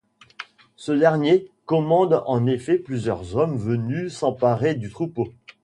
[0.77, 5.29] Ce dernier commande en effet plusieurs hommes venus s'emparer du troupeau.